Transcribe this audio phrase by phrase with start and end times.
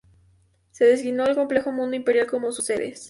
[0.71, 2.95] Se designó al complejo Mundo Imperial como sus sede.